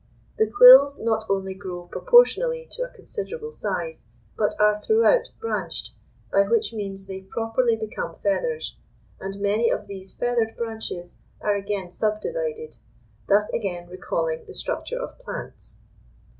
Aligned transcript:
The 0.39 0.47
quills 0.47 0.99
not 0.99 1.25
only 1.29 1.53
grow 1.53 1.83
proportionally 1.83 2.65
to 2.71 2.81
a 2.81 2.89
considerable 2.89 3.51
size, 3.51 4.09
but 4.35 4.55
are 4.59 4.81
throughout 4.81 5.29
branched, 5.39 5.91
by 6.31 6.41
which 6.47 6.73
means 6.73 7.05
they 7.05 7.21
properly 7.21 7.75
become 7.75 8.15
feathers, 8.15 8.75
and 9.19 9.39
many 9.39 9.69
of 9.69 9.85
these 9.85 10.11
feathered 10.11 10.55
branches 10.57 11.19
are 11.39 11.55
again 11.55 11.91
subdivided; 11.91 12.77
thus, 13.27 13.51
again, 13.53 13.87
recalling 13.89 14.43
the 14.47 14.55
structure 14.55 14.97
of 14.99 15.19
plants. 15.19 15.77